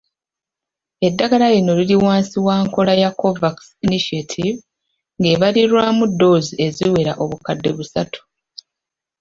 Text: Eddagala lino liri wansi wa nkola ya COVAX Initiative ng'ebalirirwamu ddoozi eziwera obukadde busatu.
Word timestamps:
Eddagala 1.07 1.45
lino 1.53 1.71
liri 1.79 1.95
wansi 2.05 2.37
wa 2.45 2.55
nkola 2.63 2.93
ya 3.01 3.09
COVAX 3.21 3.55
Initiative 3.87 4.57
ng'ebalirirwamu 5.19 6.03
ddoozi 6.11 6.53
eziwera 6.65 7.13
obukadde 7.23 7.69
busatu. 7.77 8.19